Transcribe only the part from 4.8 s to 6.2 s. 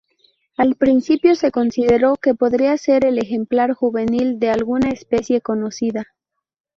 especie conocida.